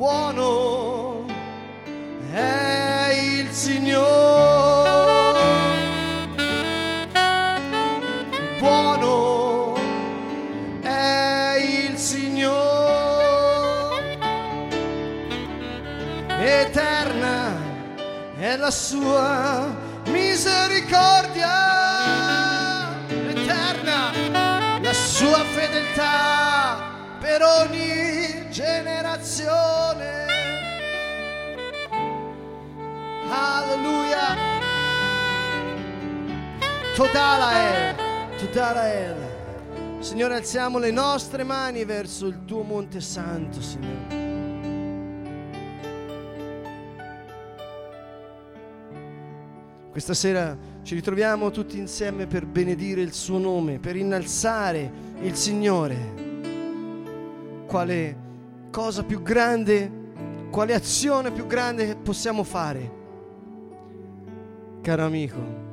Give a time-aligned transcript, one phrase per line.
[0.00, 1.26] buono
[2.32, 3.98] è il Signore.
[8.58, 9.76] Buono
[10.80, 12.48] è il Signore.
[16.38, 17.58] Eterna
[18.38, 19.76] è la sua
[20.06, 21.19] misericordia.
[37.00, 37.52] Totala
[38.82, 39.16] è.
[40.00, 44.18] Signore, alziamo le nostre mani verso il tuo Monte Santo, Signore.
[49.90, 54.92] Questa sera ci ritroviamo tutti insieme per benedire il suo nome, per innalzare
[55.22, 55.96] il Signore.
[57.64, 58.16] Quale
[58.70, 59.90] cosa più grande,
[60.50, 62.98] quale azione più grande possiamo fare?
[64.82, 65.69] Caro amico,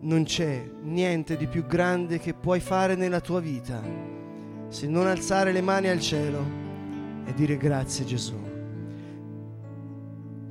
[0.00, 3.82] non c'è niente di più grande che puoi fare nella tua vita
[4.68, 6.44] se non alzare le mani al cielo
[7.24, 8.36] e dire grazie Gesù.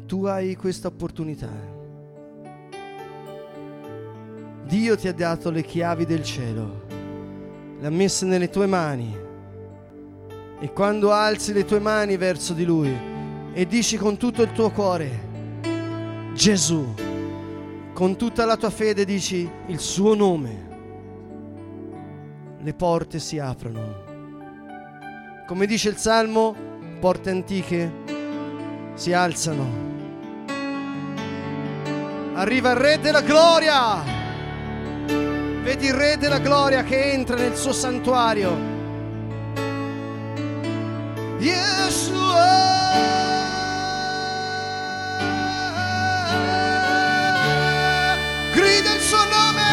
[0.06, 1.76] Tu hai questa opportunità.
[4.66, 6.86] Dio ti ha dato le chiavi del cielo,
[7.80, 9.16] le ha messe nelle tue mani.
[10.59, 12.95] E quando alzi le tue mani verso di Lui
[13.54, 15.26] e dici con tutto il tuo cuore,
[16.34, 17.07] Gesù,
[17.98, 20.67] con tutta la tua fede dici il suo nome,
[22.59, 24.04] le porte si aprono.
[25.48, 26.56] Come dice il Salmo,
[27.00, 27.92] porte antiche
[28.94, 29.66] si alzano.
[32.36, 34.04] Arriva il Re della Gloria.
[35.64, 38.56] Vedi il Re della Gloria che entra nel suo santuario.
[41.39, 42.67] Yeshua.
[49.17, 49.72] Suo nome.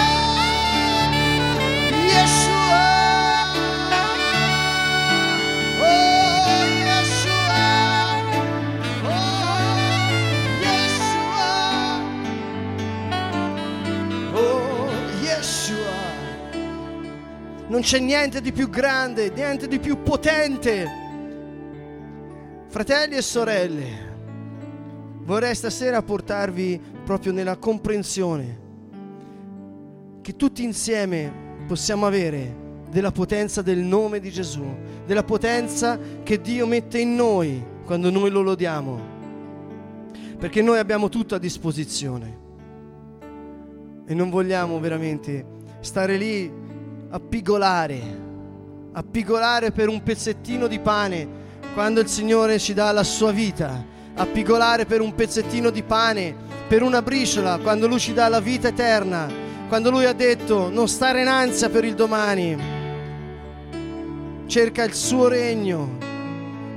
[2.08, 2.86] Yeshua.
[5.80, 7.62] Oh, Yeshua.
[9.04, 9.68] Oh,
[10.62, 11.48] Yeshua.
[14.32, 14.88] Oh,
[15.20, 15.98] Yeshua.
[17.68, 21.02] Non c'è niente di più grande, niente di più potente.
[22.68, 24.14] Fratelli e sorelle,
[25.20, 28.62] vorrei stasera portarvi proprio nella comprensione
[30.24, 31.30] che tutti insieme
[31.66, 32.56] possiamo avere
[32.88, 34.64] della potenza del nome di Gesù,
[35.04, 38.98] della potenza che Dio mette in noi quando noi lo lodiamo.
[40.38, 42.38] Perché noi abbiamo tutto a disposizione
[44.06, 45.44] e non vogliamo veramente
[45.80, 46.50] stare lì
[47.10, 48.00] a pigolare,
[48.92, 51.28] a pigolare per un pezzettino di pane
[51.74, 56.34] quando il Signore ci dà la sua vita, a pigolare per un pezzettino di pane,
[56.66, 60.88] per una briciola, quando Lui ci dà la vita eterna, quando Lui ha detto non
[60.88, 62.56] stare in ansia per il domani,
[64.46, 65.98] cerca il suo regno,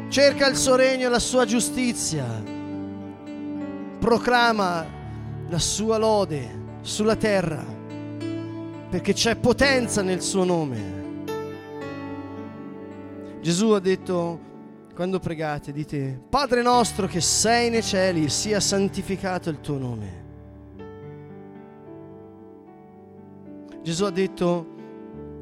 [0.09, 2.25] cerca il suo regno e la sua giustizia,
[3.99, 4.85] proclama
[5.49, 7.63] la sua lode sulla terra,
[8.89, 10.95] perché c'è potenza nel suo nome.
[13.41, 14.39] Gesù ha detto,
[14.95, 20.26] quando pregate, dite, Padre nostro che sei nei cieli, sia santificato il tuo nome.
[23.87, 24.67] Gesù ha detto,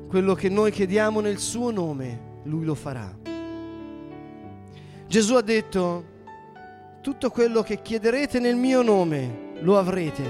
[0.08, 3.12] quello che noi chiediamo nel suo nome, lui lo farà.
[5.08, 6.06] Gesù ha detto,
[7.02, 10.24] tutto quello che chiederete nel mio nome, lo avrete.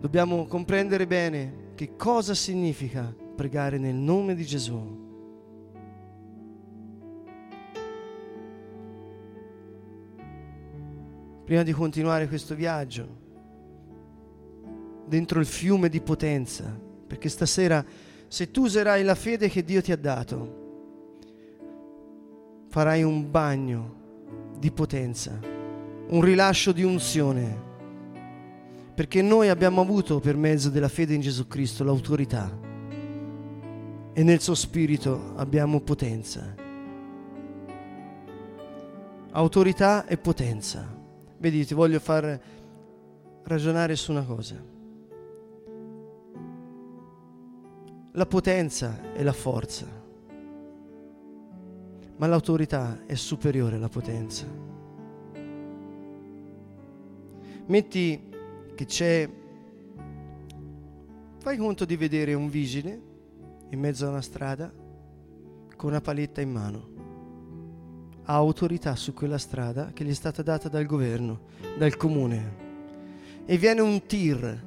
[0.00, 5.07] Dobbiamo comprendere bene che cosa significa pregare nel nome di Gesù.
[11.48, 13.08] Prima di continuare questo viaggio,
[15.06, 17.82] dentro il fiume di potenza, perché stasera
[18.26, 20.66] se tu userai la fede che Dio ti ha dato,
[22.68, 23.94] farai un bagno
[24.58, 25.40] di potenza,
[26.08, 27.62] un rilascio di unzione,
[28.94, 32.54] perché noi abbiamo avuto per mezzo della fede in Gesù Cristo l'autorità
[34.12, 36.54] e nel suo spirito abbiamo potenza.
[39.30, 40.97] Autorità e potenza.
[41.38, 42.40] Vedi, ti voglio far
[43.44, 44.56] ragionare su una cosa.
[48.12, 49.86] La potenza è la forza,
[52.16, 54.46] ma l'autorità è superiore alla potenza.
[57.66, 58.28] Metti
[58.74, 59.30] che c'è,
[61.38, 63.02] fai conto di vedere un vigile
[63.70, 64.72] in mezzo a una strada
[65.76, 66.97] con una paletta in mano.
[68.30, 71.46] Ha autorità su quella strada che gli è stata data dal governo,
[71.78, 72.66] dal comune.
[73.46, 74.64] E viene un tir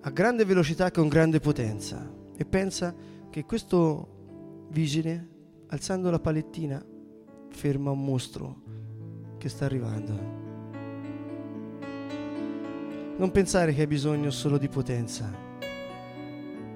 [0.00, 2.92] a grande velocità con grande potenza e pensa
[3.30, 5.28] che questo vigile,
[5.68, 6.84] alzando la palettina,
[7.50, 8.62] ferma un mostro
[9.38, 10.12] che sta arrivando.
[13.18, 15.32] Non pensare che hai bisogno solo di potenza.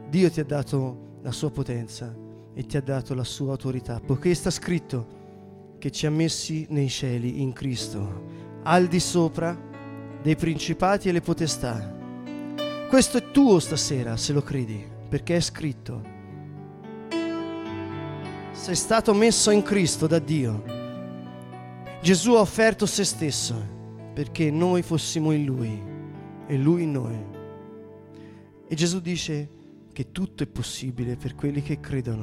[0.08, 2.14] Dio ti ha dato la sua potenza
[2.54, 5.22] e ti ha dato la sua autorità, poiché sta scritto
[5.84, 9.54] che ci ha messi nei cieli in Cristo, al di sopra
[10.22, 11.94] dei principati e le potestà.
[12.88, 16.02] Questo è tuo stasera, se lo credi, perché è scritto.
[18.52, 20.64] Sei stato messo in Cristo da Dio.
[22.00, 23.54] Gesù ha offerto se stesso
[24.14, 25.82] perché noi fossimo in Lui
[26.46, 27.25] e Lui in noi.
[28.66, 29.50] E Gesù dice
[29.92, 32.22] che tutto è possibile per quelli che credono.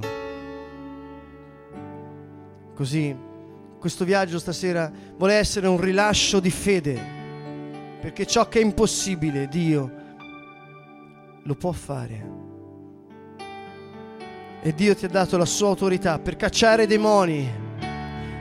[2.74, 3.30] Così
[3.82, 7.02] questo viaggio stasera vuole essere un rilascio di fede,
[8.00, 9.92] perché ciò che è impossibile Dio
[11.42, 12.30] lo può fare.
[14.62, 17.52] E Dio ti ha dato la sua autorità per cacciare i demoni,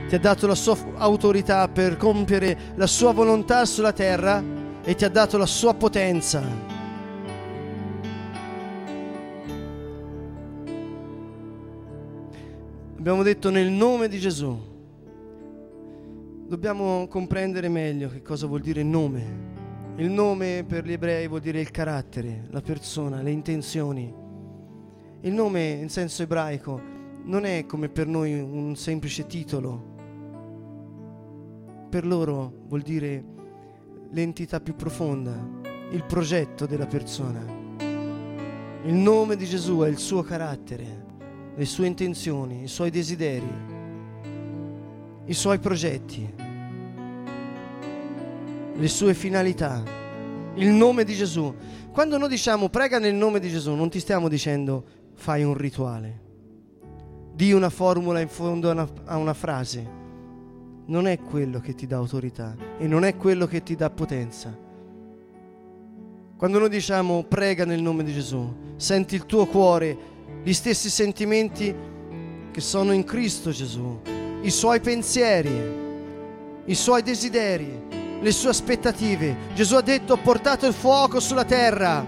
[0.07, 4.43] ti ha dato la sua autorità per compiere la sua volontà sulla terra
[4.83, 6.43] e ti ha dato la sua potenza.
[12.95, 14.69] Abbiamo detto nel nome di Gesù.
[16.51, 19.93] Dobbiamo comprendere meglio che cosa vuol dire nome.
[19.95, 24.13] Il nome per gli ebrei vuol dire il carattere, la persona, le intenzioni.
[25.21, 26.81] Il nome in senso ebraico
[27.23, 29.81] non è come per noi un semplice titolo.
[31.89, 33.23] Per loro vuol dire
[34.09, 35.33] l'entità più profonda,
[35.91, 37.45] il progetto della persona.
[38.83, 41.05] Il nome di Gesù è il suo carattere,
[41.55, 43.69] le sue intenzioni, i suoi desideri,
[45.23, 46.40] i suoi progetti,
[48.81, 49.83] le sue finalità.
[50.55, 51.53] Il nome di Gesù.
[51.91, 54.83] Quando noi diciamo prega nel nome di Gesù, non ti stiamo dicendo
[55.13, 56.19] fai un rituale,
[57.31, 59.99] di una formula in fondo a una, a una frase
[60.87, 64.57] non è quello che ti dà autorità e non è quello che ti dà potenza.
[66.35, 69.95] Quando noi diciamo prega nel nome di Gesù, senti il tuo cuore,
[70.43, 71.73] gli stessi sentimenti
[72.49, 74.01] che sono in Cristo Gesù,
[74.41, 75.51] i suoi pensieri,
[76.65, 79.35] i suoi desideri, le sue aspettative.
[79.53, 82.05] Gesù ha detto ho portato il fuoco sulla terra,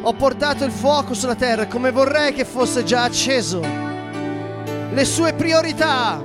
[0.00, 3.60] ho portato il fuoco sulla terra come vorrei che fosse già acceso.
[3.60, 6.22] Le sue priorità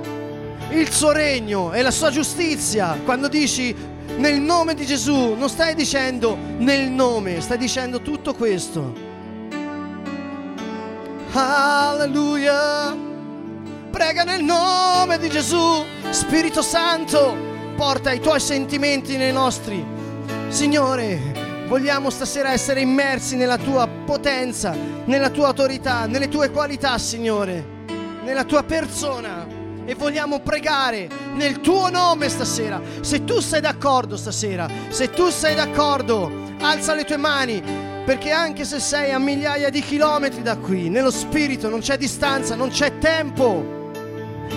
[0.70, 2.98] il suo regno e la sua giustizia.
[3.04, 3.74] Quando dici
[4.16, 9.06] nel nome di Gesù, non stai dicendo nel nome, stai dicendo tutto questo.
[11.32, 12.96] Alleluia.
[13.90, 15.84] Prega nel nome di Gesù.
[16.10, 17.47] Spirito Santo,
[17.78, 19.86] porta i tuoi sentimenti nei nostri.
[20.48, 27.64] Signore, vogliamo stasera essere immersi nella tua potenza, nella tua autorità, nelle tue qualità, Signore,
[28.24, 29.46] nella tua persona
[29.84, 32.82] e vogliamo pregare nel tuo nome stasera.
[33.00, 37.62] Se tu sei d'accordo stasera, se tu sei d'accordo, alza le tue mani,
[38.04, 42.56] perché anche se sei a migliaia di chilometri da qui, nello spirito non c'è distanza,
[42.56, 43.77] non c'è tempo.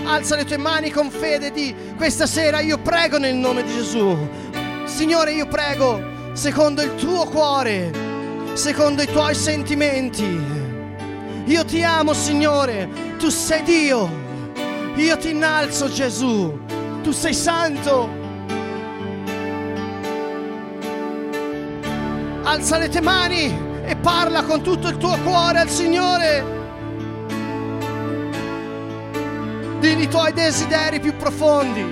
[0.05, 4.17] Alza le tue mani con fede di questa sera io prego nel nome di Gesù.
[4.85, 6.01] Signore, io prego
[6.33, 7.91] secondo il tuo cuore,
[8.53, 10.39] secondo i tuoi sentimenti.
[11.45, 14.09] Io ti amo, Signore, tu sei Dio.
[14.95, 16.59] Io ti innalzo Gesù,
[17.01, 18.09] tu sei santo.
[22.43, 26.60] Alza le tue mani e parla con tutto il tuo cuore al Signore.
[29.81, 31.83] Dì i tuoi desideri più profondi.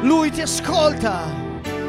[0.00, 1.40] Lui ti ascolta.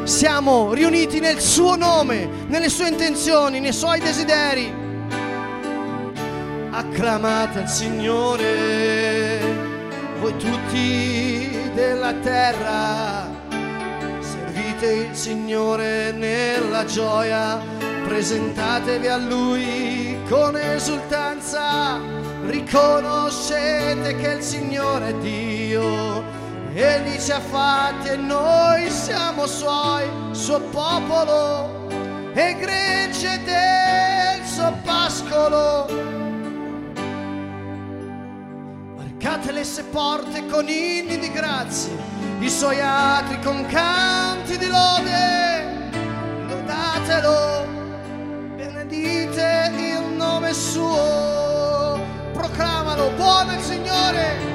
[0.04, 4.82] Siamo riuniti nel suo nome, nelle sue intenzioni, nei suoi desideri
[6.74, 9.40] acclamate il Signore,
[10.20, 13.30] voi tutti della terra,
[14.20, 17.62] servite il Signore nella gioia,
[18.08, 22.00] presentatevi a Lui con esultanza,
[22.46, 26.24] riconoscete che il Signore è Dio.
[26.74, 31.88] Egli ci ha fatti e noi siamo suoi, suo popolo,
[32.34, 36.14] e gregge del suo pascolo
[39.24, 41.96] Cate le sue porte con inni di grazie,
[42.40, 45.92] i suoi atri con canti di lode.
[46.46, 47.66] Lodatelo,
[48.58, 49.72] benedite
[52.54, 54.53] acclamalo, buono il Signore.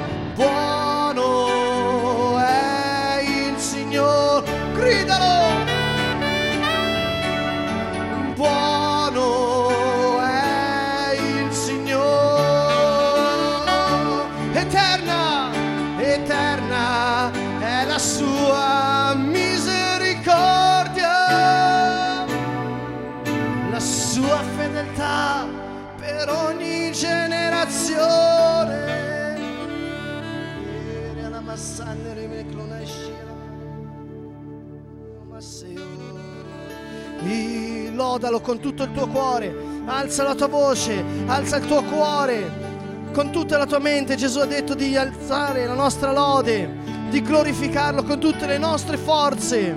[37.99, 39.53] Lodalo con tutto il tuo cuore,
[39.85, 42.67] alza la tua voce, alza il tuo cuore
[43.11, 44.15] con tutta la tua mente.
[44.15, 46.77] Gesù ha detto di alzare la nostra lode,
[47.09, 49.75] di glorificarlo con tutte le nostre forze.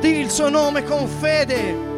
[0.00, 1.90] Dì il suo nome con fede.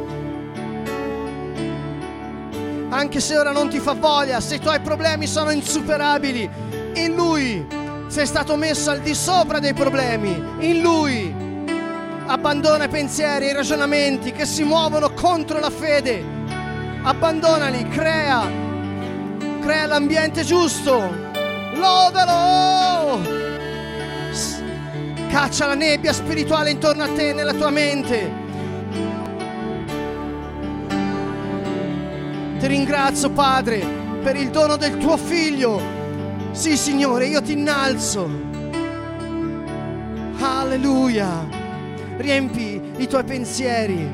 [2.91, 6.49] Anche se ora non ti fa voglia, se i tuoi problemi sono insuperabili,
[6.95, 7.67] in Lui
[8.07, 11.44] sei stato messo al di sopra dei problemi, in Lui.
[12.27, 16.25] Abbandona i pensieri e i ragionamenti che si muovono contro la fede.
[17.03, 18.51] Abbandonali, crea,
[19.61, 21.13] crea l'ambiente giusto.
[21.75, 23.21] Lodalo!
[25.29, 28.43] Caccia la nebbia spirituale intorno a te, nella tua mente.
[32.59, 33.85] Ti ringrazio, Padre,
[34.23, 36.03] per il dono del tuo figlio
[36.55, 38.31] sì, Signore, io ti innalzo.
[40.39, 41.63] Alleluia.
[42.17, 44.09] Riempi i tuoi pensieri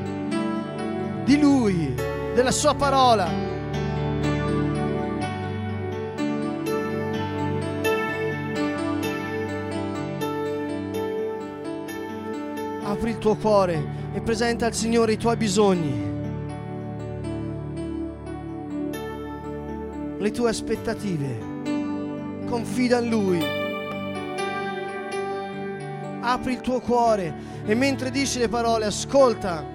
[1.23, 1.93] di Lui,
[2.33, 3.29] della Sua parola.
[12.83, 16.09] Apri il tuo cuore e presenta al Signore i tuoi bisogni,
[20.17, 21.49] le tue aspettative
[22.47, 23.60] confida in Lui.
[26.21, 27.33] Apri il tuo cuore
[27.65, 29.65] e mentre dici le parole ascolta,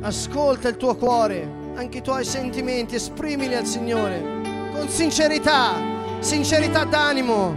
[0.00, 4.40] ascolta il tuo cuore, anche i tuoi sentimenti, esprimili al Signore
[4.72, 5.74] con sincerità,
[6.20, 7.54] sincerità d'animo.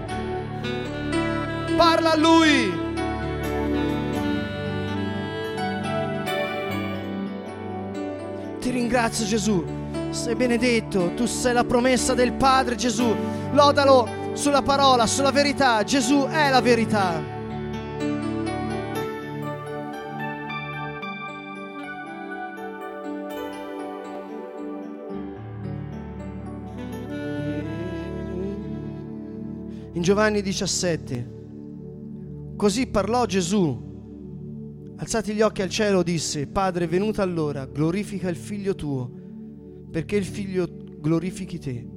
[1.78, 2.82] Parla a Lui.
[8.60, 9.64] Ti ringrazio Gesù,
[10.10, 13.16] sei benedetto, tu sei la promessa del Padre Gesù,
[13.52, 15.84] lodalo sulla parola, sulla verità.
[15.84, 17.33] Gesù è la verità.
[30.04, 31.28] Giovanni 17,
[32.58, 34.92] così parlò Gesù.
[34.98, 39.10] Alzati gli occhi al cielo, disse, Padre, venuta l'ora, glorifica il figlio tuo,
[39.90, 40.68] perché il figlio
[41.00, 41.88] glorifichi te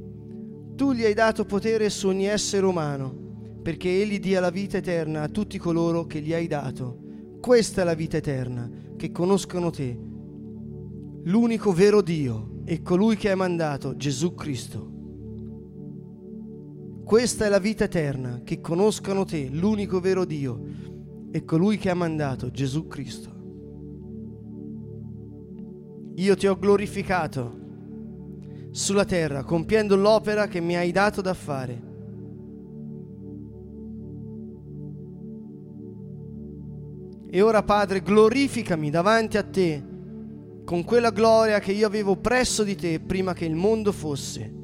[0.76, 5.22] tu gli hai dato potere su ogni essere umano, perché egli dia la vita eterna
[5.22, 7.00] a tutti coloro che gli hai dato.
[7.40, 9.98] Questa è la vita eterna, che conoscano te,
[11.24, 14.95] l'unico vero Dio e colui che hai mandato, Gesù Cristo.
[17.06, 20.60] Questa è la vita eterna, che conoscano te, l'unico vero Dio
[21.30, 23.30] e colui che ha mandato, Gesù Cristo.
[26.16, 27.58] Io ti ho glorificato
[28.72, 31.82] sulla terra, compiendo l'opera che mi hai dato da fare.
[37.30, 39.80] E ora, Padre, glorificami davanti a te
[40.64, 44.55] con quella gloria che io avevo presso di te prima che il mondo fosse.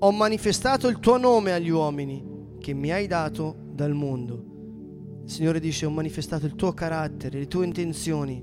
[0.00, 2.24] Ho manifestato il tuo nome agli uomini
[2.60, 5.22] che mi hai dato dal mondo.
[5.24, 8.40] Il Signore dice, ho manifestato il tuo carattere, le tue intenzioni,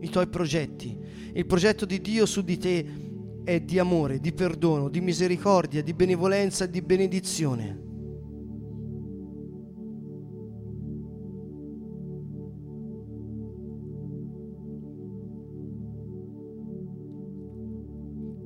[0.00, 0.98] i tuoi progetti.
[1.32, 2.84] Il progetto di Dio su di te
[3.44, 7.84] è di amore, di perdono, di misericordia, di benevolenza di benedizione.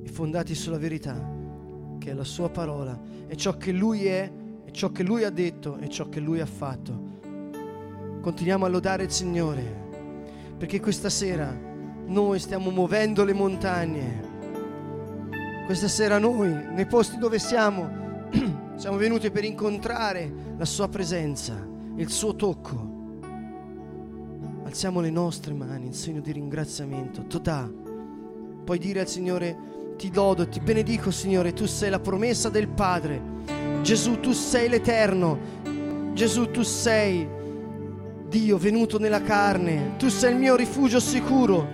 [0.05, 1.40] Fondati sulla verità,
[2.01, 4.31] che è la sua parola, è ciò che lui è,
[4.65, 7.09] è ciò che lui ha detto, è ciò che lui ha fatto.
[8.21, 9.63] Continuiamo a lodare il Signore,
[10.57, 11.55] perché questa sera
[12.05, 14.29] noi stiamo muovendo le montagne
[15.71, 18.27] questa sera noi, nei posti dove siamo,
[18.75, 21.65] siamo venuti per incontrare la Sua presenza,
[21.95, 22.89] il Suo tocco.
[24.65, 27.25] Alziamo le nostre mani in segno di ringraziamento.
[27.25, 27.71] Totà.
[28.65, 29.55] Puoi dire al Signore,
[30.01, 33.21] ti lodo, ti benedico Signore, tu sei la promessa del Padre.
[33.83, 35.37] Gesù, tu sei l'Eterno.
[36.13, 37.27] Gesù, tu sei
[38.27, 39.93] Dio venuto nella carne.
[39.97, 41.67] Tu sei il mio rifugio sicuro.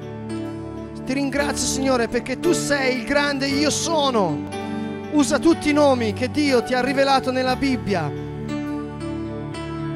[1.06, 4.38] Ti ringrazio Signore perché tu sei il grande io sono.
[5.14, 8.12] Usa tutti i nomi che Dio ti ha rivelato nella Bibbia.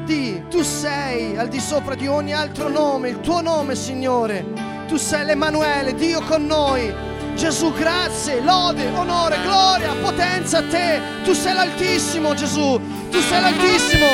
[0.06, 4.42] Di, tu sei al di sopra di ogni altro nome, il tuo nome Signore.
[4.86, 7.11] Tu sei l'Emanuele, Dio con noi.
[7.34, 11.00] Gesù, grazie, lode, onore, gloria, potenza a te.
[11.24, 12.80] Tu sei l'Altissimo, Gesù.
[13.10, 14.06] Tu sei l'Altissimo.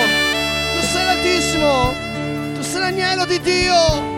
[0.81, 1.95] Tu sei l'Altissimo.
[2.55, 4.17] Tu sei l'agnello di Dio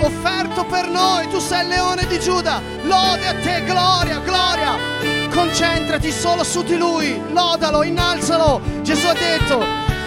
[0.00, 1.28] offerto per noi.
[1.28, 2.60] Tu sei il leone di Giuda.
[2.82, 4.78] Lode a te, gloria, gloria.
[5.30, 8.60] concentrati solo su di Lui, lodalo, innalzalo.
[8.82, 9.62] Gesù ha detto,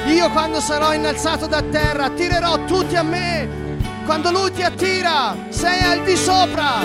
[0.08, 3.69] io quando sarò innalzato da terra attirerò tutti a me.
[4.10, 6.82] Quando Lui ti attira, sei al di sopra.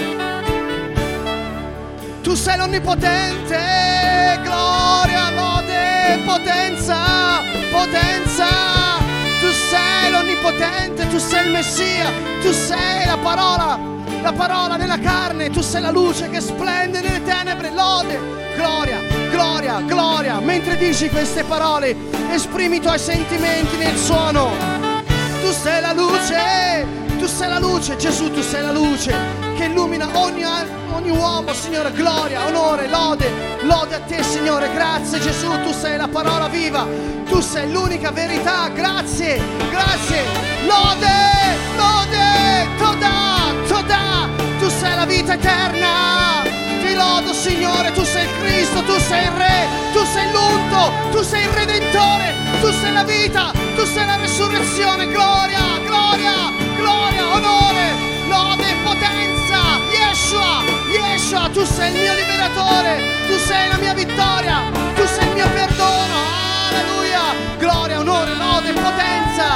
[2.21, 7.41] Tu sei l'onnipotente, gloria, lode, potenza,
[7.73, 8.47] potenza.
[9.41, 12.13] Tu sei l'onnipotente, tu sei il Messia,
[12.43, 13.79] tu sei la parola,
[14.21, 18.21] la parola nella carne, tu sei la luce che splende nelle tenebre, lode,
[18.55, 19.01] gloria,
[19.31, 20.41] gloria, gloria.
[20.41, 21.97] Mentre dici queste parole,
[22.31, 24.51] esprimi i tuoi sentimenti nel suono.
[25.41, 29.17] Tu sei la luce, tu sei la luce, Gesù, tu sei la luce
[29.57, 30.45] che illumina ogni,
[30.93, 33.31] ogni uomo, Signore, gloria, onore, lode,
[33.63, 36.87] lode a te, Signore, grazie Gesù, tu sei la parola viva,
[37.27, 39.41] tu sei l'unica verità, grazie,
[39.71, 40.23] grazie,
[40.67, 41.17] lode,
[41.79, 43.11] lode, toda,
[43.69, 44.29] toda,
[44.59, 46.43] tu sei la vita eterna,
[46.83, 51.23] ti lodo Signore, tu sei il Cristo, tu sei il Re, tu sei l'unto, tu
[51.23, 57.87] sei il Redentore, tu sei la vita, tu sei la resurrezione, gloria, gloria, gloria, onore,
[58.29, 59.61] lode, potenza.
[59.91, 60.63] Yeshua,
[60.93, 62.93] Yeshua, tu sei il mio liberatore,
[63.27, 64.57] tu sei la mia vittoria,
[64.95, 66.17] tu sei il mio perdono.
[66.69, 67.25] Alleluia,
[67.59, 69.49] gloria, onore, lode, potenza.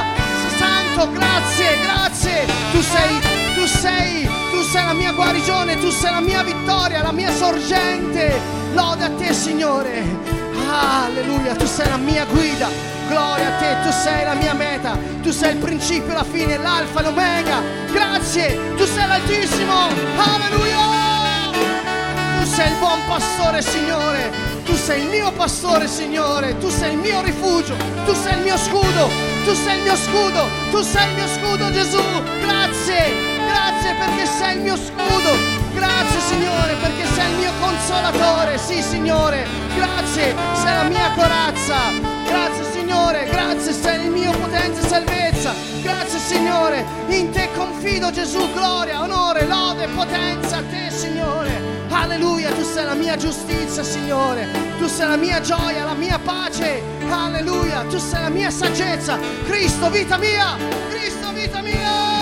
[0.57, 2.47] Santo, grazie, grazie.
[2.73, 3.13] Tu sei,
[3.55, 8.41] tu sei, tu sei la mia guarigione, tu sei la mia vittoria, la mia sorgente.
[8.73, 10.48] Lode a te, Signore.
[10.67, 12.69] Alleluia, tu sei la mia guida.
[13.09, 17.01] Gloria a te, tu sei la mia meta, tu sei il principio, la fine, l'alfa,
[17.01, 17.63] l'omega.
[17.91, 19.89] Grazie, tu sei l'altissimo.
[20.17, 20.77] Alleluia.
[22.39, 24.31] Tu sei il buon pastore, Signore.
[24.65, 26.59] Tu sei il mio pastore, Signore.
[26.59, 27.75] Tu sei il mio rifugio.
[28.05, 29.09] Tu sei il mio scudo.
[29.45, 30.47] Tu sei il mio scudo.
[30.71, 32.03] Tu sei il mio scudo, Gesù.
[32.41, 33.13] Grazie.
[33.49, 35.58] Grazie perché sei il mio scudo.
[35.79, 38.59] Grazie Signore perché sei il mio consolatore.
[38.59, 39.47] Sì Signore.
[39.77, 40.35] Grazie.
[40.55, 42.19] Sei la mia corazza.
[42.27, 45.55] Grazie Signore, grazie, sei il mio potenza e salvezza.
[45.83, 51.87] Grazie Signore, in te confido Gesù, gloria, onore, lode, potenza a te Signore.
[51.89, 54.47] Alleluia, tu sei la mia giustizia Signore,
[54.79, 56.83] tu sei la mia gioia, la mia pace.
[57.11, 59.19] Alleluia, tu sei la mia saggezza.
[59.47, 60.57] Cristo, vita mia,
[60.91, 62.18] Cristo, vita mia.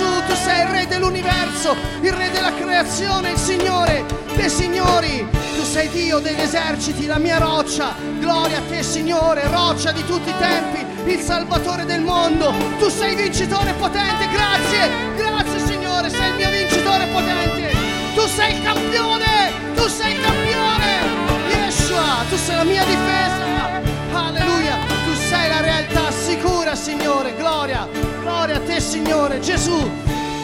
[0.00, 4.02] Gesù, tu sei il Re dell'universo, il Re della creazione, il Signore
[4.34, 5.28] dei Signori.
[5.54, 7.94] Tu sei Dio degli eserciti, la mia roccia.
[8.18, 12.50] Gloria a te Signore, roccia di tutti i tempi, il Salvatore del mondo.
[12.78, 17.76] Tu sei vincitore potente, grazie, grazie Signore, sei il mio vincitore potente.
[18.14, 20.86] Tu sei il campione, tu sei il campione.
[21.50, 23.48] Yeshua, tu sei la mia difesa.
[24.14, 24.78] Alleluia,
[25.30, 27.36] sei la realtà sicura, Signore.
[27.36, 27.86] Gloria,
[28.20, 29.38] gloria a te, Signore.
[29.38, 29.78] Gesù,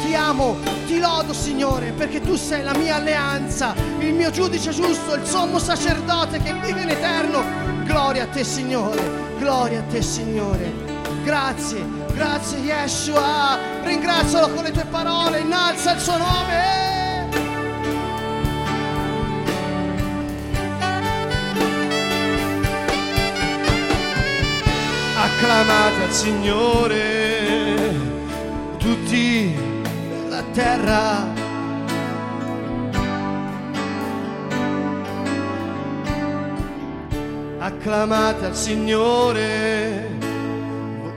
[0.05, 5.15] ti amo, ti lodo, Signore, perché tu sei la mia alleanza, il mio giudice giusto,
[5.15, 7.43] il sommo sacerdote che vive in eterno.
[7.83, 9.35] Gloria a te, Signore.
[9.39, 10.73] Gloria a te, Signore.
[11.25, 13.59] Grazie, grazie, Yeshua.
[13.83, 16.96] Ringrazialo con le tue parole, innalza il suo nome.
[25.67, 26.95] Acclamate al Signore
[28.79, 29.55] tutti
[30.29, 31.35] la terra.
[37.59, 40.11] Acclamate al Signore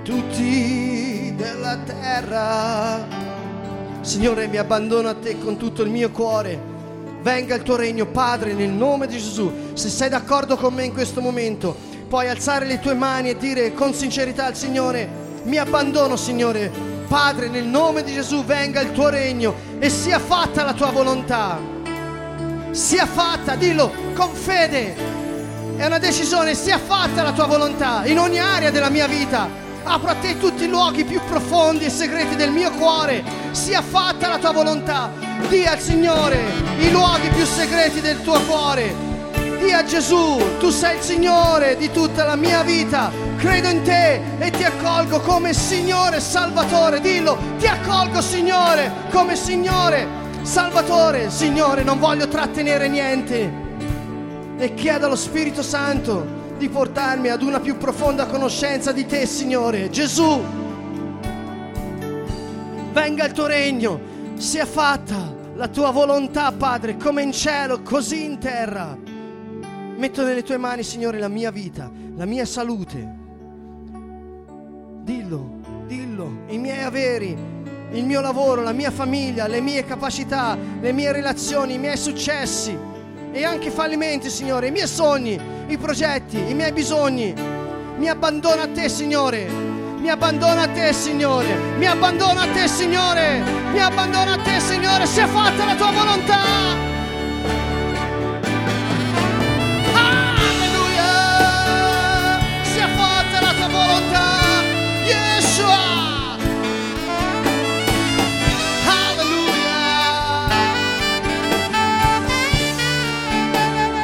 [0.04, 3.08] tutti della terra.
[4.02, 6.60] Signore, mi abbandono a te con tutto il mio cuore.
[7.22, 9.52] Venga il tuo regno, Padre, nel nome di Gesù.
[9.74, 13.72] Se sei d'accordo con me in questo momento, puoi alzare le tue mani e dire
[13.76, 15.08] con sincerità al Signore,
[15.44, 16.72] mi abbandono Signore,
[17.08, 21.60] Padre, nel nome di Gesù venga il tuo regno e sia fatta la tua volontà.
[22.72, 24.96] Sia fatta, dillo con fede.
[25.78, 29.48] È una decisione, sia fatta la tua volontà in ogni area della mia vita.
[29.84, 33.24] Apro a te tutti i luoghi più profondi e segreti del mio cuore.
[33.52, 35.12] Sia fatta la tua volontà.
[35.48, 36.40] Dì al Signore
[36.80, 39.09] i luoghi più segreti del tuo cuore
[39.60, 43.12] Dì a Gesù, tu sei il Signore di tutta la mia vita.
[43.36, 47.02] Credo in te e ti accolgo come Signore Salvatore.
[47.02, 50.08] Dillo, ti accolgo Signore come Signore,
[50.44, 51.30] Salvatore.
[51.30, 53.52] Signore, non voglio trattenere niente.
[54.58, 56.26] E chiedo allo Spirito Santo
[56.58, 59.90] di portarmi ad una più profonda conoscenza di te, Signore.
[59.90, 60.42] Gesù,
[62.94, 64.00] venga il tuo regno,
[64.38, 69.09] sia fatta la tua volontà, Padre, come in cielo, così in terra.
[70.00, 73.18] Metto nelle tue mani, Signore, la mia vita, la mia salute.
[75.04, 77.38] Dillo, dillo, i miei averi,
[77.92, 82.78] il mio lavoro, la mia famiglia, le mie capacità, le mie relazioni, i miei successi
[83.34, 87.34] e anche i fallimenti, Signore, i miei sogni, i progetti, i miei bisogni.
[87.98, 89.48] Mi abbandono a te, Signore.
[90.00, 91.76] Mi abbandono a te, Signore.
[91.78, 93.44] Mi abbandono a te, Signore.
[93.74, 95.06] Mi abbandono a te, Signore.
[95.06, 96.89] Sia fatta la tua volontà.
[105.60, 106.38] Yeshua.
[108.88, 109.78] Alleluia.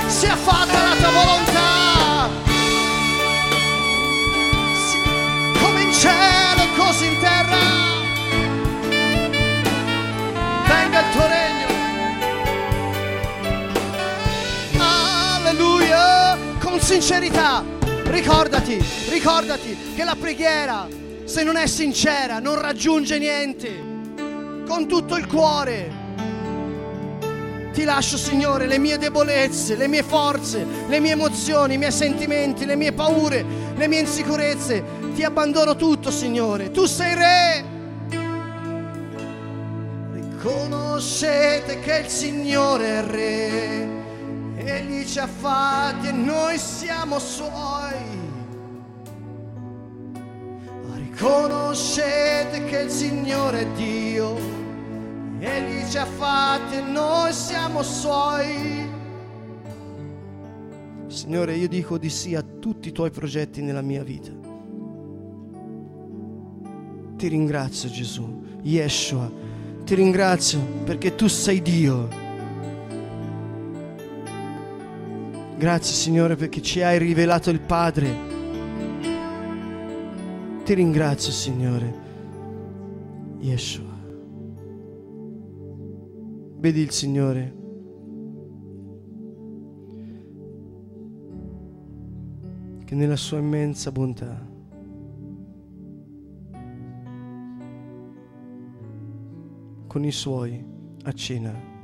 [0.07, 2.29] Sia fatta la tua volontà.
[5.61, 7.57] Come in cielo, così in terra.
[10.67, 11.67] Venga il tuo regno.
[14.77, 16.37] Alleluia.
[16.59, 17.63] Con sincerità.
[18.07, 20.87] Ricordati, ricordati che la preghiera,
[21.25, 23.93] se non è sincera, non raggiunge niente.
[24.67, 26.03] Con tutto il cuore.
[27.73, 32.65] Ti lascio, Signore, le mie debolezze, le mie forze, le mie emozioni, i miei sentimenti,
[32.65, 33.43] le mie paure,
[33.75, 34.81] le mie insicurezze.
[35.13, 36.71] Ti abbandono tutto, Signore.
[36.71, 37.65] Tu sei Re.
[40.13, 44.03] Riconoscete che il Signore è Re.
[44.55, 48.14] Egli ci ha fatti e noi siamo Suoi.
[51.17, 54.35] Riconoscete che il Signore è Dio.
[55.39, 58.85] Egli ci ha fatti e noi siamo Suoi.
[61.07, 64.31] Signore, io dico di sì a tutti i Tuoi progetti nella mia vita.
[67.15, 69.31] Ti ringrazio Gesù, Yeshua,
[69.85, 72.09] ti ringrazio perché Tu sei Dio.
[75.57, 78.34] Grazie Signore perché ci hai rivelato il Padre.
[80.65, 81.93] Ti ringrazio Signore,
[83.37, 83.93] Yeshua.
[86.57, 87.55] Vedi il Signore.
[92.83, 94.43] Che nella sua immensa bontà
[99.85, 100.65] con i suoi
[101.03, 101.74] a cena.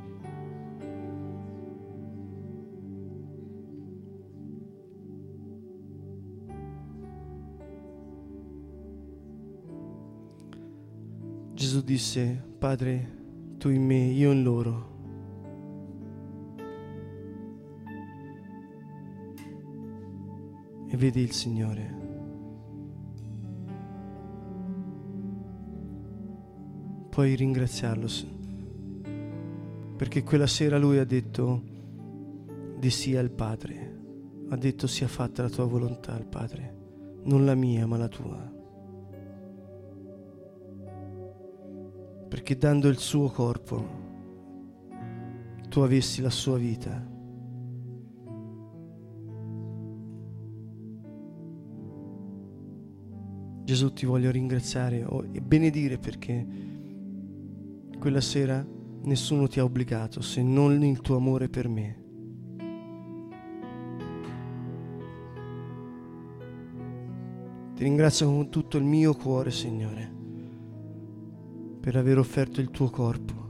[11.81, 14.89] Gesù disse, Padre, tu in me, io in loro.
[20.87, 21.99] E vedi il Signore.
[27.09, 28.07] Puoi ringraziarlo
[29.97, 31.61] perché quella sera lui ha detto
[32.77, 33.99] di sì al Padre.
[34.49, 36.75] Ha detto sia fatta la tua volontà al Padre,
[37.23, 38.60] non la mia ma la tua.
[42.31, 43.99] Perché dando il suo corpo
[45.67, 47.05] tu avessi la sua vita.
[53.65, 56.47] Gesù ti voglio ringraziare e benedire perché
[57.99, 58.65] quella sera
[59.01, 62.03] nessuno ti ha obbligato se non il tuo amore per me.
[67.75, 70.19] Ti ringrazio con tutto il mio cuore, Signore
[71.81, 73.49] per aver offerto il tuo corpo.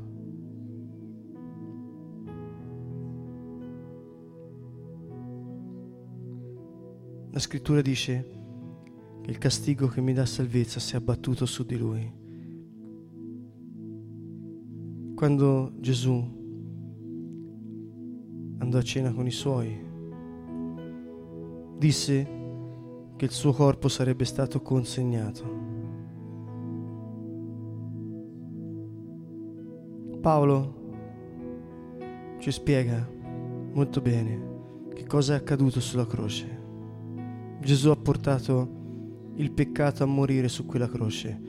[7.32, 8.30] La scrittura dice
[9.22, 12.20] che il castigo che mi dà salvezza si è abbattuto su di lui.
[15.14, 16.40] Quando Gesù
[18.58, 19.78] andò a cena con i suoi,
[21.78, 22.40] disse
[23.18, 25.81] che il suo corpo sarebbe stato consegnato.
[30.22, 30.80] Paolo
[32.38, 33.10] ci spiega
[33.74, 34.50] molto bene
[34.94, 36.60] che cosa è accaduto sulla croce.
[37.60, 41.42] Gesù ha portato il peccato a morire su quella croce.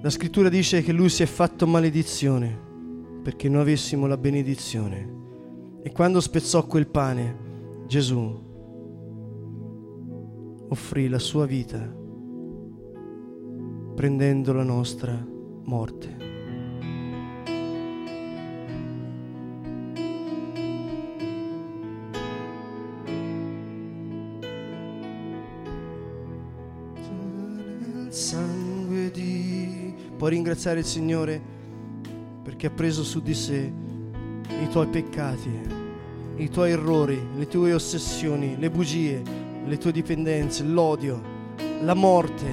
[0.00, 2.56] La scrittura dice che lui si è fatto maledizione
[3.22, 5.20] perché noi avessimo la benedizione.
[5.82, 8.50] E quando spezzò quel pane, Gesù
[10.68, 12.00] offrì la sua vita
[13.94, 15.12] prendendo la nostra
[15.64, 16.21] morte.
[28.12, 29.94] Sangue di...
[30.16, 31.40] Puoi ringraziare il Signore
[32.42, 33.72] perché ha preso su di sé
[34.48, 35.50] i tuoi peccati,
[36.36, 39.22] i tuoi errori, le tue ossessioni, le bugie,
[39.64, 41.20] le tue dipendenze, l'odio,
[41.80, 42.44] la morte.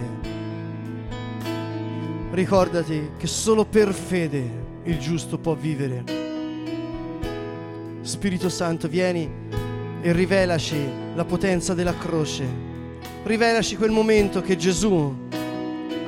[2.32, 6.04] Ricordati che solo per fede il giusto può vivere.
[8.02, 9.30] Spirito Santo, vieni
[10.02, 10.78] e rivelaci
[11.14, 12.46] la potenza della croce.
[13.24, 15.28] Rivelaci quel momento che Gesù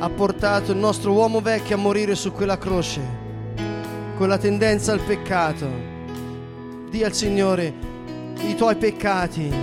[0.03, 3.01] ha portato il nostro uomo vecchio a morire su quella croce,
[4.17, 5.67] con la tendenza al peccato.
[6.89, 7.71] Dì al Signore
[8.47, 9.53] i tuoi peccati,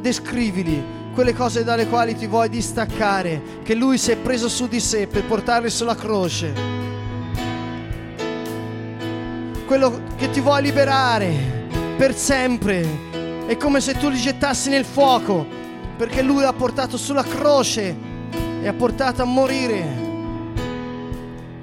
[0.00, 0.80] descrivili
[1.12, 5.08] quelle cose dalle quali ti vuoi distaccare, che Lui si è preso su di sé
[5.08, 6.52] per portarle sulla croce.
[9.66, 12.86] Quello che ti vuoi liberare per sempre.
[13.46, 15.44] È come se tu li gettassi nel fuoco,
[15.96, 18.12] perché Lui l'ha portato sulla croce
[18.64, 19.84] e ha portato a morire.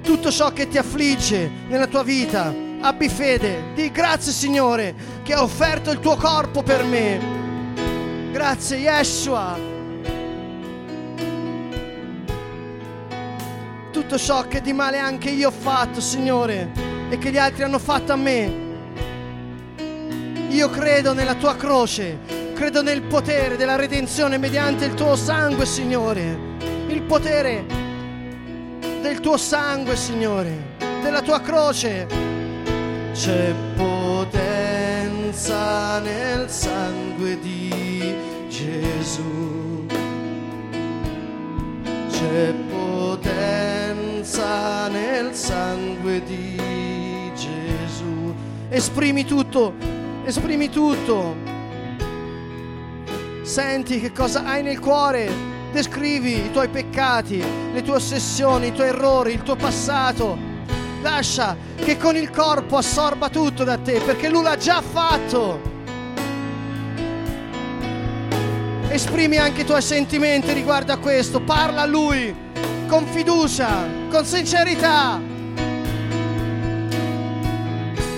[0.02, 5.42] Tutto ciò che ti affligge nella tua vita, abbi fede, di grazie Signore che ha
[5.42, 8.30] offerto il tuo corpo per me.
[8.30, 9.58] Grazie Yeshua.
[13.90, 16.70] Tutto ciò che di male anche io ho fatto, Signore,
[17.10, 18.60] e che gli altri hanno fatto a me,
[20.50, 22.18] io credo nella tua croce,
[22.54, 26.51] credo nel potere della redenzione mediante il tuo sangue, Signore.
[26.92, 27.64] Il potere
[29.00, 32.06] del tuo sangue, Signore, della tua croce.
[33.12, 34.78] C'è potenza
[36.00, 38.14] nel sangue di
[38.48, 39.86] Gesù.
[42.10, 43.68] C'è potenza
[44.88, 48.34] nel sangue di Gesù.
[48.68, 49.92] Esprimi tutto
[50.24, 51.34] esprimi tutto.
[53.42, 55.28] Senti che cosa hai nel cuore,
[55.72, 60.38] descrivi i tuoi peccati, le tue ossessioni, i tuoi errori, il tuo passato.
[61.00, 65.70] Lascia che con il corpo assorba tutto da te, perché lui l'ha già fatto.
[68.88, 72.34] Esprimi anche i tuoi sentimenti riguardo a questo, parla a lui
[72.86, 75.30] con fiducia, con sincerità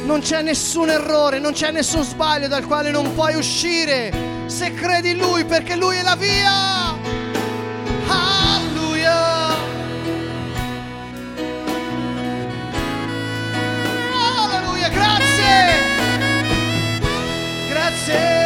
[0.04, 4.12] non c'è nessun errore, non c'è nessun sbaglio dal quale non puoi uscire
[4.46, 6.73] se credi in Lui perché Lui è la via.
[18.06, 18.43] Grazie.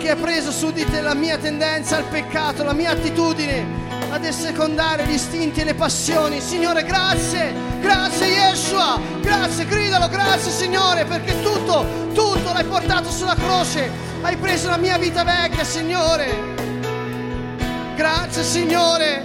[0.00, 3.66] Perché hai preso su di te la mia tendenza al peccato, la mia attitudine
[4.10, 6.40] ad assecondare gli istinti e le passioni.
[6.40, 11.84] Signore, grazie, grazie Yeshua, grazie, gridalo, grazie Signore, perché tutto,
[12.14, 13.90] tutto l'hai portato sulla croce,
[14.22, 16.28] hai preso la mia vita vecchia, Signore.
[17.94, 19.22] Grazie Signore.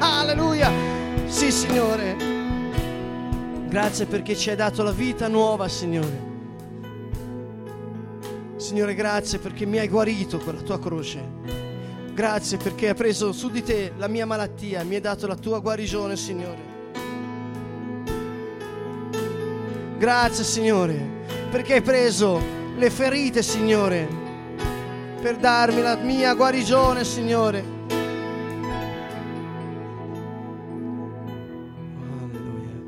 [0.00, 0.70] Alleluia.
[1.28, 2.14] Sì, Signore.
[3.68, 6.35] Grazie perché ci hai dato la vita nuova, Signore.
[8.66, 11.22] Signore, grazie perché mi hai guarito con la tua croce.
[12.12, 15.60] Grazie perché hai preso su di te la mia malattia, mi hai dato la tua
[15.60, 16.58] guarigione, Signore.
[19.96, 21.00] Grazie, Signore,
[21.48, 22.42] perché hai preso
[22.76, 24.08] le ferite, Signore,
[25.20, 27.64] per darmi la mia guarigione, Signore.
[32.18, 32.82] Alleluia.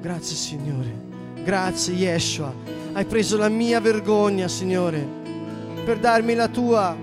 [0.00, 1.09] Grazie, Signore.
[1.50, 2.54] Grazie, Yeshua
[2.92, 5.04] hai preso la mia vergogna, Signore,
[5.84, 6.96] per darmi la tua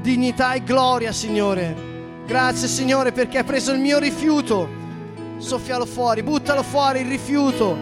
[0.00, 2.22] dignità e gloria, Signore.
[2.26, 4.68] Grazie, Signore, perché hai preso il mio rifiuto.
[5.38, 7.78] Soffialo fuori, buttalo fuori il rifiuto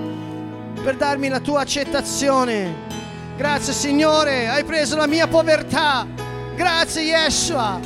[0.85, 2.75] per darmi la tua accettazione.
[3.39, 6.07] Grazie, Signore, hai preso la mia povertà.
[6.55, 7.81] Grazie, Yeshua,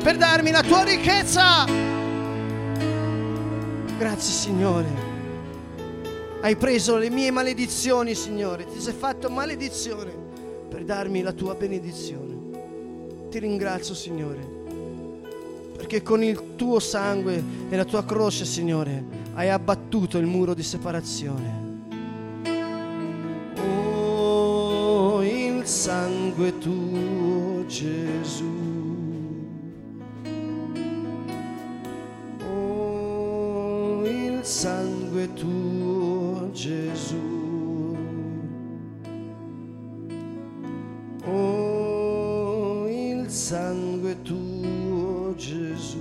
[0.00, 1.64] per darmi la tua ricchezza.
[3.98, 5.09] Grazie, Signore
[6.42, 8.64] hai preso le mie maledizioni, Signore.
[8.66, 10.10] Ti sei fatto maledizione
[10.68, 12.38] per darmi la tua benedizione.
[13.28, 14.40] Ti ringrazio, Signore,
[15.76, 20.62] perché con il tuo sangue e la tua croce, Signore, hai abbattuto il muro di
[20.62, 21.68] separazione.
[23.56, 28.58] Oh, il sangue tuo Gesù.
[32.48, 35.69] Oh, il sangue tuo,
[36.60, 37.96] Gesù.
[41.24, 45.98] Oh, il sangue tuo, Gesù.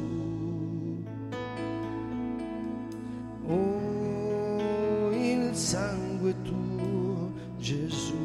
[3.47, 8.17] Oh, il sangue tuo, Gesù.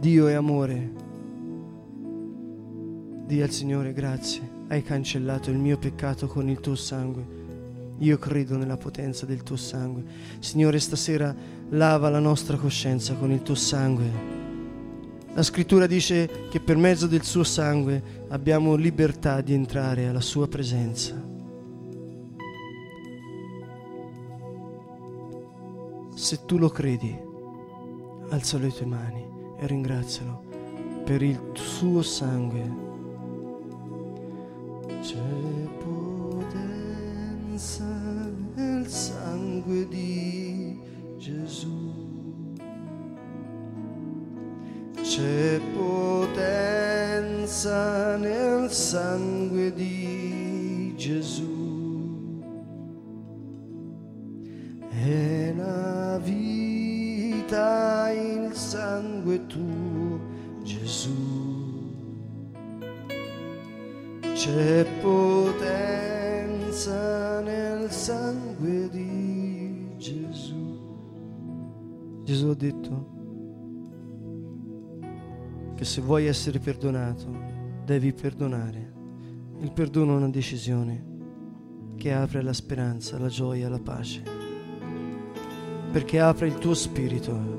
[0.00, 0.92] Dio è amore.
[3.26, 7.41] Dì al Signore grazie, hai cancellato il mio peccato con il tuo sangue.
[8.02, 10.02] Io credo nella potenza del tuo sangue.
[10.40, 11.34] Signore, stasera
[11.70, 14.40] lava la nostra coscienza con il tuo sangue.
[15.34, 20.48] La scrittura dice che per mezzo del suo sangue abbiamo libertà di entrare alla sua
[20.48, 21.14] presenza.
[26.14, 27.16] Se tu lo credi,
[28.30, 29.24] alza le tue mani
[29.60, 30.42] e ringrazialo
[31.04, 32.91] per il suo sangue.
[48.92, 52.42] Sangue di Gesù.
[54.90, 60.20] È la vita il sangue tuo,
[60.62, 61.08] Gesù.
[64.20, 66.20] C'è potenza
[67.40, 70.60] nel sangue di Gesù.
[72.24, 73.08] Gesù ha detto
[75.76, 78.92] che se vuoi essere perdonato, devi perdonare.
[79.60, 81.10] Il perdono è una decisione
[81.96, 84.22] che apre la speranza, la gioia, la pace,
[85.90, 87.58] perché apre il tuo spirito.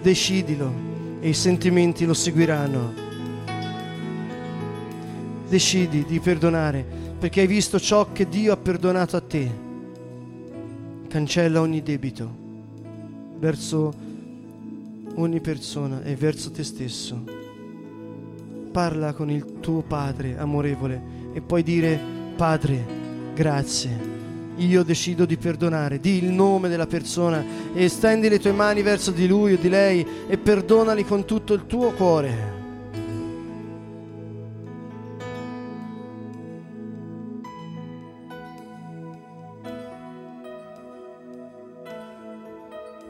[0.00, 0.72] Decidilo
[1.20, 3.04] e i sentimenti lo seguiranno.
[5.48, 6.84] Decidi di perdonare
[7.18, 9.64] perché hai visto ciò che Dio ha perdonato a te.
[11.08, 12.44] Cancella ogni debito
[13.38, 13.94] verso
[15.14, 17.35] ogni persona e verso te stesso.
[18.76, 21.98] Parla con il tuo Padre amorevole e puoi dire,
[22.36, 22.84] Padre,
[23.34, 23.98] grazie.
[24.56, 29.12] Io decido di perdonare, di il nome della persona e stendi le tue mani verso
[29.12, 32.52] di lui o di lei e perdonali con tutto il tuo cuore.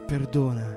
[0.05, 0.76] Perdona.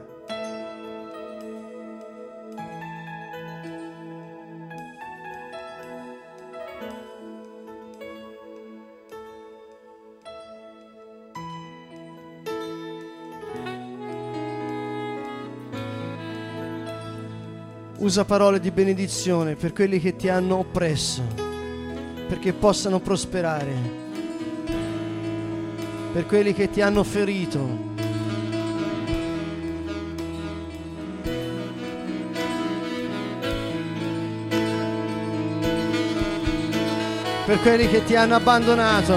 [18.10, 21.22] Usa parole di benedizione per quelli che ti hanno oppresso,
[22.26, 23.72] perché possano prosperare,
[26.12, 27.88] per quelli che ti hanno ferito.
[37.46, 39.14] Per quelli che ti hanno abbandonato.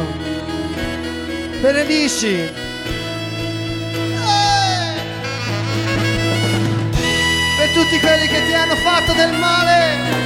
[1.62, 2.62] Benedici.
[7.83, 10.21] Tutti quelli che ti hanno fatto del male.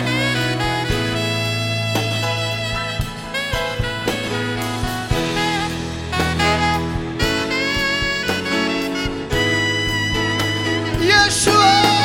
[11.00, 11.97] Yeshua.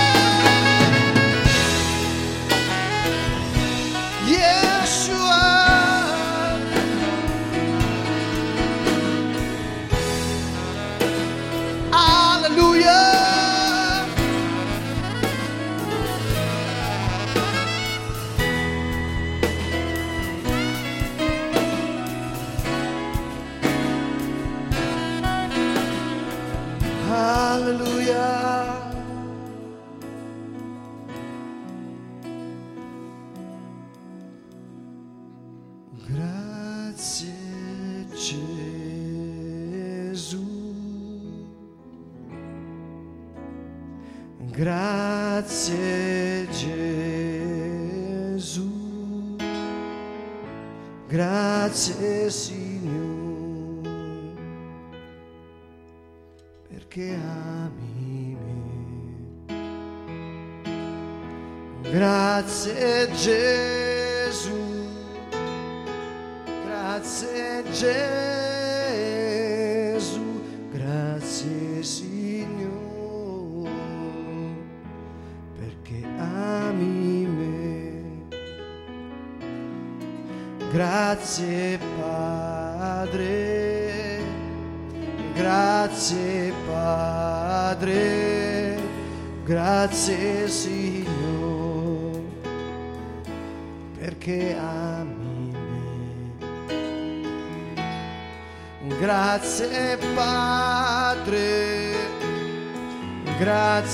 [37.03, 38.07] Grazie
[40.13, 40.47] Gesù.
[44.53, 46.47] Grazie
[48.39, 48.71] Gesù.
[51.09, 53.89] Grazie Signore
[56.69, 59.57] perché ami me.
[61.91, 63.72] Grazie Gesù,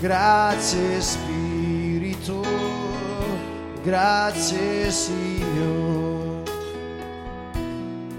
[0.01, 2.43] grazie Spirito,
[3.81, 6.43] grazie Signore,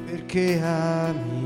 [0.07, 1.42] perché ami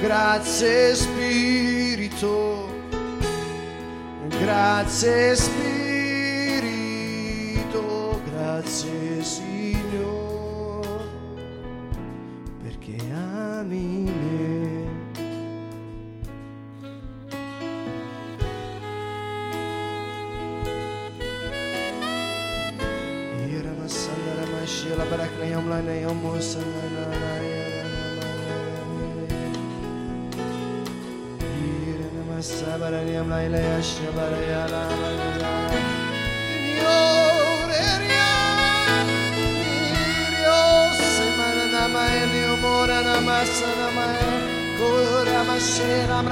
[0.00, 2.68] grazie Spirito,
[4.28, 5.67] grazie Spirito.